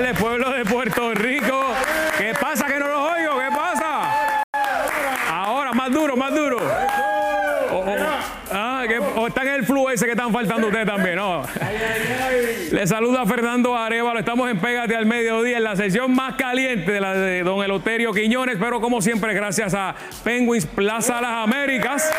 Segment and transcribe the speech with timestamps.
[0.00, 1.74] tardes, pueblo de Puerto Rico.
[2.16, 3.38] ¿Qué pasa que no los oigo?
[3.38, 4.42] ¿Qué pasa?
[5.30, 6.56] Ahora, más duro, más duro.
[7.72, 7.84] O,
[8.52, 11.42] ah, que- están en el flu ese que están faltando ustedes también, ¿no?
[12.72, 14.18] Le saluda Fernando Arevalo.
[14.18, 18.12] Estamos en Pégate al Mediodía, en la sesión más caliente de la de Don Eloterio
[18.12, 19.94] Quiñones, pero como siempre, gracias a
[20.24, 22.10] Penguins Plaza Las Américas.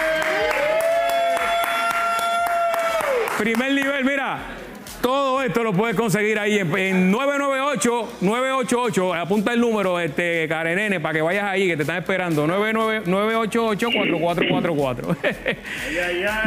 [3.38, 4.61] Primer nivel, mira.
[5.02, 9.14] Todo esto lo puedes conseguir ahí en, en 998 988.
[9.16, 12.46] Apunta el número, este Karenene, para que vayas ahí, que te están esperando.
[12.46, 15.18] 99 988 4444.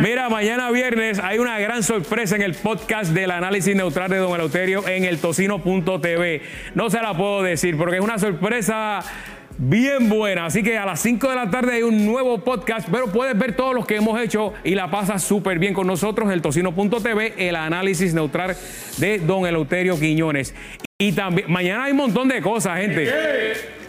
[0.01, 4.35] Mira, mañana viernes hay una gran sorpresa en el podcast del análisis neutral de Don
[4.35, 6.43] Eleuterio en el tocino.tv.
[6.75, 9.01] No se la puedo decir porque es una sorpresa
[9.59, 10.47] bien buena.
[10.47, 13.57] Así que a las 5 de la tarde hay un nuevo podcast, pero puedes ver
[13.57, 17.57] todos los que hemos hecho y la pasas súper bien con nosotros, el tocino.tv, el
[17.57, 18.57] análisis neutral
[18.99, 20.55] de Don Eleuterio Quiñones.
[20.99, 23.11] Y también, mañana hay un montón de cosas, gente.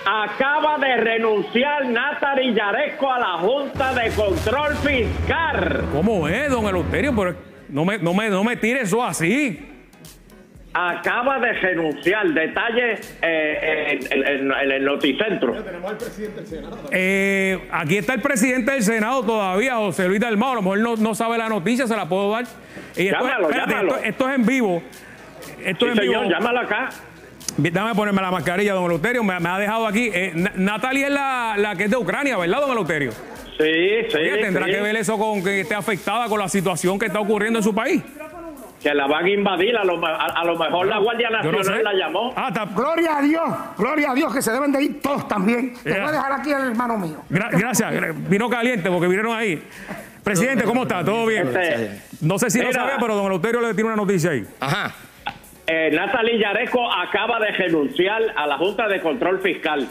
[0.04, 5.84] Acaba de renunciar Natari Yaresco a la Junta de Control Fiscal.
[5.94, 7.14] ¿Cómo es, Don Eleuterio?
[7.16, 7.36] Pero
[7.70, 9.70] no me, no me, no me tire eso así.
[10.74, 12.26] Acaba de renunciar.
[12.30, 15.54] Detalle eh, en, en- en- en el noticentro.
[16.90, 20.52] Eh, aquí está el presidente del Senado todavía, José Luis Dalmao.
[20.52, 22.44] A lo mejor no, no sabe la noticia, se la puedo dar.
[22.96, 23.94] Y esto, Llámalo, espérate, llámalo.
[23.96, 24.82] esto- esto es en vivo.
[25.64, 26.30] Esto Sí, es en señor, vivo.
[26.38, 26.90] llámalo acá.
[27.56, 29.22] Déjame ponerme la mascarilla, don Eleuterio.
[29.22, 30.10] Me, me ha dejado aquí.
[30.12, 33.12] Eh, Na- Natalia es la, la que es de Ucrania, ¿verdad, don Eleuterio?
[33.12, 34.16] Sí, sí.
[34.16, 34.72] Oye, ¿Tendrá sí.
[34.72, 37.72] que ver eso con que esté afectada con la situación que está ocurriendo en su
[37.72, 38.02] país?
[38.84, 39.76] Que la van a invadir.
[39.76, 41.82] A lo, a, a lo mejor la Guardia no Nacional sé.
[41.82, 42.32] la llamó.
[42.36, 43.42] Ah, Gloria a Dios,
[43.78, 45.74] gloria a Dios que se deben de ir todos también.
[45.82, 47.16] Te voy a dejar aquí el hermano mío.
[47.30, 47.90] gra- gracias.
[47.92, 49.60] Gra- Vino caliente porque vinieron ahí.
[50.22, 51.04] Presidente, ¿cómo está?
[51.04, 51.48] ¿Todo bien?
[51.48, 54.44] Este, No sé si lo sabía, pero don Eleuterio le tiene una noticia ahí.
[54.60, 54.94] Ajá.
[55.66, 59.88] eh, Natalie Yaresco acaba de renunciar a la Junta de Control Fiscal.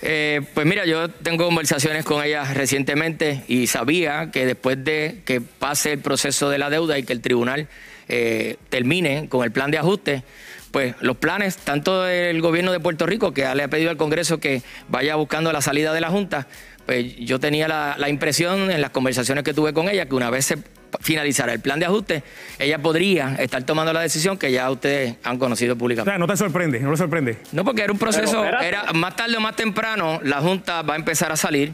[0.00, 5.40] Eh, pues mira, yo tengo conversaciones con ella recientemente y sabía que después de que
[5.40, 7.68] pase el proceso de la deuda y que el tribunal
[8.08, 10.22] eh, termine con el plan de ajuste,
[10.70, 14.38] pues los planes, tanto del gobierno de Puerto Rico, que le ha pedido al Congreso
[14.38, 16.46] que vaya buscando la salida de la Junta,
[16.86, 20.30] pues yo tenía la, la impresión en las conversaciones que tuve con ella que una
[20.30, 20.58] vez se
[21.00, 22.22] finalizara el plan de ajuste,
[22.58, 26.10] ella podría estar tomando la decisión que ya ustedes han conocido O públicamente.
[26.10, 27.38] sea, no te sorprende, no le sorprende.
[27.52, 30.96] No, porque era un proceso, era más tarde o más temprano, la Junta va a
[30.96, 31.72] empezar a salir.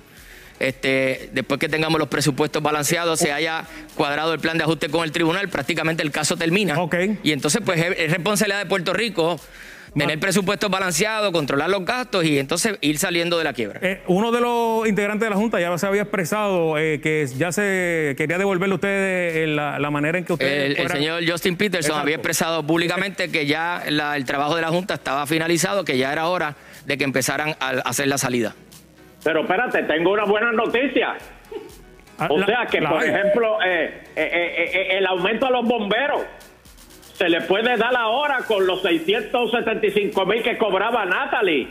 [0.60, 3.64] Este, después que tengamos los presupuestos balanceados, se haya
[3.96, 6.80] cuadrado el plan de ajuste con el tribunal, prácticamente el caso termina.
[6.80, 6.94] Ok.
[7.24, 9.40] Y entonces, pues es, es responsabilidad de Puerto Rico
[9.96, 13.78] tener presupuestos balanceados, controlar los gastos y entonces ir saliendo de la quiebra.
[13.82, 17.52] Eh, uno de los integrantes de la Junta ya se había expresado eh, que ya
[17.52, 20.76] se quería devolverle a ustedes eh, la, la manera en que ustedes.
[20.78, 22.02] El, el señor Justin Peterson Exacto.
[22.02, 26.12] había expresado públicamente que ya la- el trabajo de la Junta estaba finalizado, que ya
[26.12, 26.56] era hora
[26.86, 28.54] de que empezaran a hacer la salida.
[29.22, 31.14] Pero espérate, tengo una buena noticia.
[32.18, 33.08] Ah, O la- sea que, por hay.
[33.08, 36.20] ejemplo, eh, eh, eh, eh, el aumento a los bomberos
[37.14, 41.68] se le puede dar ahora con los 675 mil que cobraba Natalie.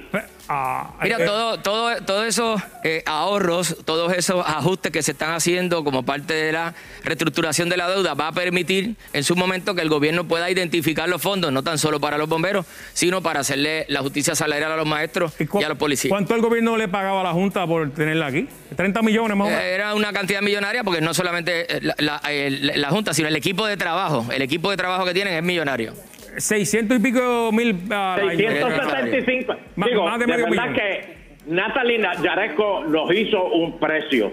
[0.50, 5.34] Ah, Mira, eh, todo, todo, todos esos eh, ahorros, todos esos ajustes que se están
[5.34, 6.74] haciendo como parte de la
[7.06, 11.07] reestructuración de la deuda va a permitir en su momento que el gobierno pueda identificar
[11.07, 14.75] los fondos, no tan solo para los bomberos, sino para hacerle la justicia salarial a
[14.75, 16.10] los maestros ¿y a los policías.
[16.10, 18.48] ¿Cuánto el gobierno le pagaba a la Junta por tenerla aquí?
[18.75, 19.63] 30 millones más o menos.
[19.63, 23.28] Eh, Era una cantidad millonaria porque no solamente eh, la, la- el- la Junta, sino
[23.30, 24.25] el equipo de trabajo.
[24.31, 25.94] El equipo de trabajo que tienen es millonario.
[26.38, 27.75] 600 y pico mil.
[27.91, 28.30] año.
[28.30, 29.56] 675.
[29.75, 30.74] Más- Digo, más de verdad millón.
[30.74, 31.15] que
[31.47, 34.31] Natalie Yaresco nos hizo un precio.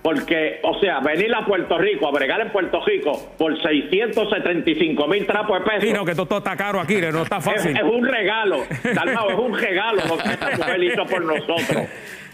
[0.00, 5.26] Porque, o sea, venir a Puerto Rico, a bregar en Puerto Rico por 675 mil
[5.26, 5.80] trapos de peso.
[5.86, 7.76] Sí, no, que todo, está caro aquí, no está es, fácil.
[7.76, 8.64] es un regalo,
[8.94, 11.82] Dalmao, es un regalo lo que esta mujer hizo por nosotros.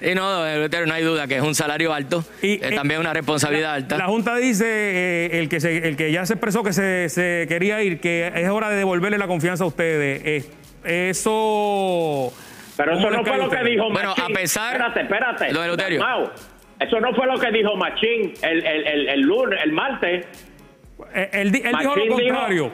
[0.03, 3.01] Y no, Eleuterio, no hay duda que es un salario alto, Y, es eh, también
[3.01, 3.97] una responsabilidad alta.
[3.97, 7.47] La Junta dice, eh, el, que se- el que ya se expresó que se, se
[7.49, 10.23] quería ir, que es hora de devolverle la confianza a ustedes.
[10.25, 10.45] Eh,
[11.19, 12.33] eso.
[12.77, 14.25] Pero eso ¿cómo no fue lo a que dijo Bueno, Machín.
[14.25, 15.53] a pesar- Espérate, espérate.
[15.53, 15.77] Lo de.
[15.77, 16.31] Dalmau,
[16.81, 20.27] Eso no fue lo que dijo Machín el, el, el, el lunes, el martes.
[21.15, 22.73] Eh, Él, él dijo lo contrario.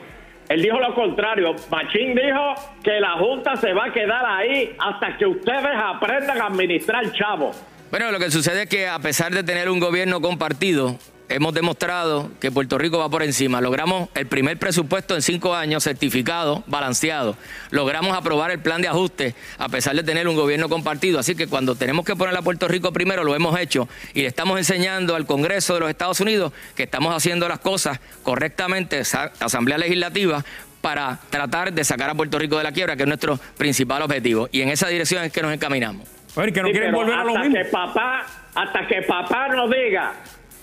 [0.51, 1.55] Él dijo lo contrario.
[1.69, 6.47] Machín dijo que la Junta se va a quedar ahí hasta que ustedes aprendan a
[6.47, 7.51] administrar chavo.
[7.89, 10.97] Bueno, lo que sucede es que a pesar de tener un gobierno compartido,
[11.35, 13.61] hemos demostrado que Puerto Rico va por encima.
[13.61, 17.37] Logramos el primer presupuesto en cinco años certificado, balanceado.
[17.69, 21.19] Logramos aprobar el plan de ajuste a pesar de tener un gobierno compartido.
[21.19, 24.27] Así que cuando tenemos que poner a Puerto Rico primero, lo hemos hecho y le
[24.27, 29.31] estamos enseñando al Congreso de los Estados Unidos que estamos haciendo las cosas correctamente, esa
[29.39, 30.43] Asamblea Legislativa,
[30.81, 34.49] para tratar de sacar a Puerto Rico de la quiebra, que es nuestro principal objetivo.
[34.51, 36.07] Y en esa dirección es que nos encaminamos.
[36.35, 37.55] A ver, que no Sí, quieren volver a lo hasta mismo.
[37.57, 38.25] que papá,
[38.55, 40.13] hasta que papá nos diga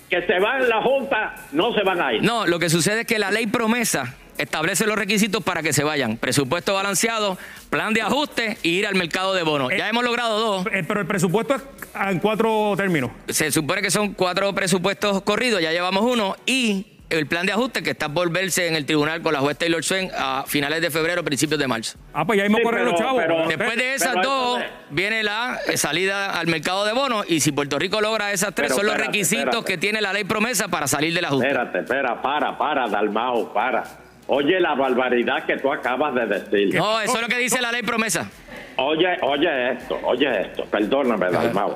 [0.08, 2.22] que se va en la Junta, no se van a ir.
[2.22, 5.84] No, lo que sucede es que la ley promesa establece los requisitos para que se
[5.84, 6.16] vayan.
[6.16, 7.36] Presupuesto balanceado,
[7.70, 9.70] plan de ajuste y ir al mercado de bonos.
[9.76, 10.66] Ya hemos logrado dos.
[10.72, 11.62] Eh, pero el presupuesto es
[12.08, 13.10] en cuatro términos.
[13.28, 16.36] Se supone que son cuatro presupuestos corridos, ya llevamos uno.
[16.46, 19.56] Y el plan de ajuste que está por verse en el tribunal con la juez
[19.56, 21.98] Taylor Swain a finales de febrero, principios de marzo.
[22.12, 23.22] Ah, pues ya mismo Sí, corren pero- los chavos.
[23.26, 24.60] pero- Después de esas Pero dos,
[24.90, 27.24] viene la eh, salida al mercado de bonos.
[27.28, 29.72] Y si Puerto Rico logra esas tres, son los espérate, requisitos espérate.
[29.72, 31.46] que tiene la ley promesa para salir del ajuste.
[31.48, 33.84] Espérate, espera, para, para, Dalmao, para.
[34.26, 36.74] Oye la barbaridad que tú acabas de decir.
[36.74, 38.28] No, eso es lo que dice la ley promesa.
[38.76, 41.74] Oye, oye esto, oye esto, perdóname, Dalmao.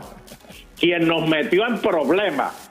[0.78, 2.70] Quien nos metió en problemas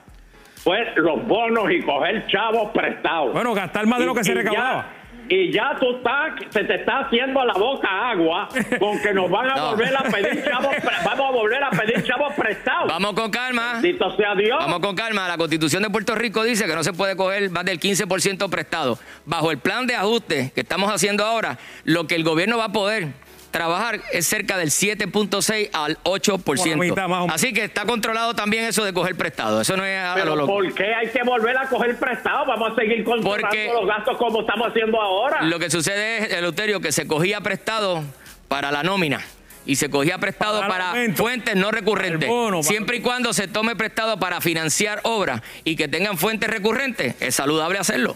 [0.64, 3.34] fue los bonos y coger chavos prestados.
[3.34, 4.86] Bueno, gastar más de lo que se ya- recaudaba.
[5.30, 8.50] y ya tú estás, se te está haciendo la boca agua
[8.80, 9.70] con que nos van a No.
[9.72, 10.76] volver a pedir chavos,
[11.06, 12.88] vamos a volver a pedir chavos prestados.
[12.90, 13.74] Vamos con calma.
[13.82, 14.58] Bendito sea Dios.
[14.60, 15.28] Vamos con calma.
[15.30, 19.00] La constitución de Puerto Rico dice que no se puede coger más del 15% prestado.
[19.26, 22.72] Bajo el plan de ajuste que estamos haciendo ahora, lo que el gobierno va a
[22.74, 23.08] poder
[23.52, 26.44] trabajar es cerca del 7.6 al 8%.
[26.44, 27.36] Como la mitad, más o menos.
[27.36, 29.62] Así que está controlado también eso de coger prestado.
[29.62, 30.54] Eso no es a lo loco.
[30.54, 32.46] ¿por qué hay que volver a coger prestado?
[32.46, 35.42] Vamos a seguir controlando Porque- los gastos como estamos haciendo ahora.
[35.44, 38.04] Lo que sucede es, Eleuterio, que se cogía prestado
[38.48, 39.22] para la nómina.
[39.64, 41.22] Y se cogía prestado Para el para, aumento.
[41.22, 42.22] fuentes no recurrentes.
[42.28, 45.88] Para el bono, para- Siempre y cuando se tome prestado para financiar obras y que
[45.88, 48.16] tengan fuentes recurrentes, es saludable hacerlo.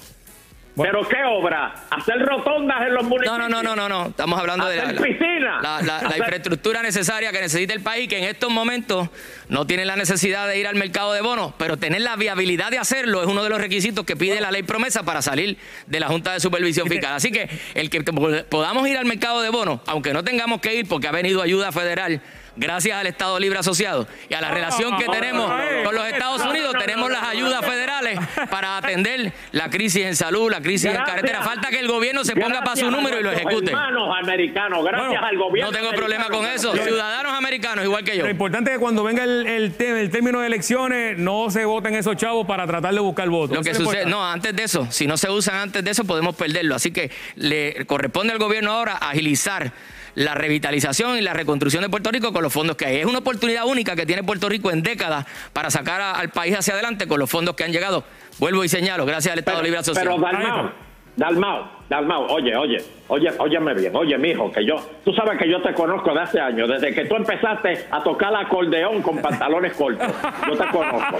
[0.77, 1.73] ¿Pero qué obra?
[1.89, 3.37] ¿Hacer rotondas en los municipios?
[3.37, 4.07] no, no, no, no, no.
[4.07, 5.59] Estamos hablando de la, Hacer la- piscina.
[5.61, 9.07] la- la- la Hacer- infraestructura necesaria que necesita el país, que en estos momentos
[9.47, 12.77] no tiene la necesidad de ir al mercado de bonos, pero tener la viabilidad de
[12.77, 15.57] hacerlo es uno de los requisitos que pide la ley promesa para salir
[15.87, 17.13] de la Junta de Supervisión Fiscal.
[17.13, 20.87] Así que el que podamos ir al mercado de bonos, aunque no tengamos que ir
[20.89, 22.21] porque ha venido ayuda federal.
[22.57, 25.51] Gracias al Estado Libre Asociado y a la relación que tenemos
[25.83, 28.19] con los Estados Unidos, tenemos las ayudas federales
[28.49, 31.41] para atender la crisis en salud, la crisis en carretera.
[31.41, 33.71] Falta que el gobierno se ponga para su número y lo ejecute.
[33.71, 35.71] Hermanos americanos, gracias Bueno, al gobierno.
[35.71, 36.75] No tengo problema con eso.
[36.75, 38.23] Ciudadanos americanos, igual que yo.
[38.23, 42.15] Lo importante es que cuando venga el, el, término de elecciones, no se voten esos
[42.15, 43.57] chavos para tratar de buscar votos.
[43.57, 46.35] Lo que sucede, no, antes de eso, si no se usan antes de eso, podemos
[46.35, 46.75] perderlo.
[46.75, 49.71] Así que le corresponde al gobierno ahora agilizar
[50.15, 52.97] la revitalización y la reconstrucción de Puerto Rico con los fondos que hay.
[52.97, 56.57] Es una oportunidad única que tiene Puerto Rico en décadas para sacar a- al país
[56.57, 58.03] hacia adelante con los fondos que han llegado.
[58.39, 60.15] Vuelvo y señalo, gracias al Estado Pero, Libre Asociado.
[60.15, 60.71] pero Dalmao.
[61.17, 65.61] Dalmao, Dalmao, oye, oye, oye, óyeme bien, oye, mijo, que yo, tú sabes que yo
[65.61, 69.71] te conozco de hace años, desde que tú empezaste a tocar el acordeón con pantalones
[69.75, 70.05] cortos.
[70.45, 71.17] Yo te conozco.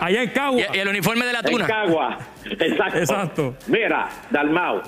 [0.00, 0.60] Allá en Cagua.
[0.60, 1.66] y, y el uniforme de la En tuna.
[1.66, 2.18] Cagua.
[2.44, 2.98] Exacto.
[2.98, 3.54] Exacto.
[3.68, 4.82] Mira, Dalmao,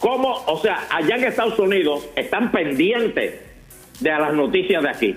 [0.00, 3.34] ¿cómo, o sea, allá en Estados Unidos están pendientes
[4.00, 5.16] de las noticias de aquí?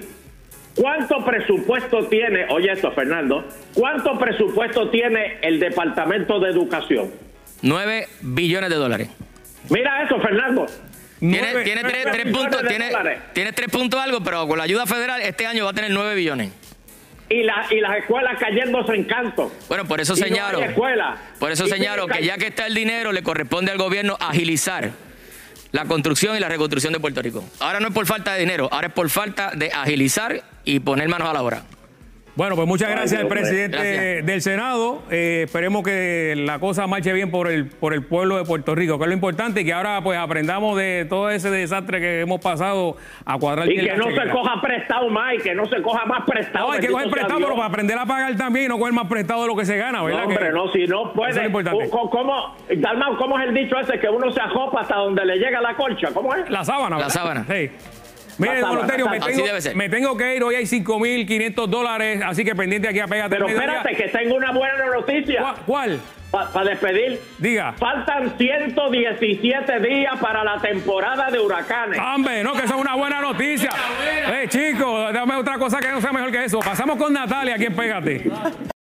[0.76, 7.12] ¿Cuánto presupuesto tiene, oye esto, Fernando, cuánto presupuesto tiene el Departamento de Educación?
[7.62, 9.10] 9 billones de dólares.
[9.70, 10.66] Mira eso, Fernando.
[11.20, 13.20] Tiene, Nueve- tiene tres, nueve tres billones puntos, de tiene, dólares.
[13.34, 16.16] tiene tres puntos algo, pero con la ayuda federal este año va a tener 9
[16.16, 16.52] billones.
[17.30, 19.52] Y, la, y las escuelas cayéndose en canto.
[19.68, 20.60] Bueno, por eso no señalo.
[20.60, 21.16] escuela.
[21.38, 24.92] Por eso señalo que ya que está el dinero, le corresponde al gobierno agilizar
[25.72, 27.44] la construcción y la reconstrucción de Puerto Rico.
[27.60, 31.08] Ahora no es por falta de dinero, ahora es por falta de agilizar y poner
[31.08, 31.64] manos a la obra.
[32.40, 34.26] Bueno, pues muchas gracias al presidente Gracias.
[34.26, 35.02] del Senado.
[35.12, 38.98] Eh, esperemos que la cosa marche bien por el, por el pueblo de Puerto Rico,
[38.98, 42.40] que es lo importante y que ahora pues aprendamos de todo ese desastre que hemos
[42.40, 46.06] pasado a cuadrar Y que no se coja prestado más y que no se coja
[46.06, 46.68] más prestado.
[46.68, 49.08] No, hay que coger prestado, pero para aprender a pagar también y no coger más
[49.10, 50.24] prestado de lo que se gana, No, ¿verdad?
[50.24, 51.32] hombre, Que- no, si no Eso puede.
[51.32, 51.90] es lo importante.
[51.90, 55.36] ¿Cómo, cómo, Dalmau, ¿cómo es el dicho ese que uno se ajopa hasta donde le
[55.40, 56.08] llega la colcha?
[56.14, 56.50] ¿Cómo es?
[56.50, 57.00] La sábana.
[57.00, 57.44] La sábana.
[57.50, 57.70] Sí.
[58.40, 59.10] Mire, La don sábana, Eleuterio,
[59.76, 60.44] me tengo, me que ir.
[60.44, 64.52] Hoy hay 5.500 dólares, así que pendiente aquí a Pégate Pero espérate, que tengo una
[64.52, 65.56] buena noticia ¿Cuál?
[65.66, 66.00] cuál?
[66.32, 67.20] para despedir.
[67.38, 67.74] Diga.
[67.74, 72.00] Faltan 117 días para la temporada de huracanes.
[72.00, 73.72] Hombre, no, que eso es una buena noticia.
[74.32, 76.60] Eh, chicos, dame otra cosa que no sea mejor que eso.
[76.60, 78.32] Pasamos con Natalia aquí en Pégate.